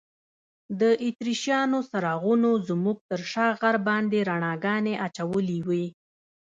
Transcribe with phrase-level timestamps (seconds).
[0.79, 5.85] د اتریشیانو څراغونو زموږ تر شا غر باندې رڼاګانې اچولي وې.